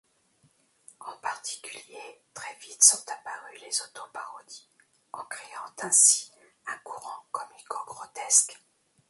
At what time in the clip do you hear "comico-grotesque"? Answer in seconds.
7.31-8.59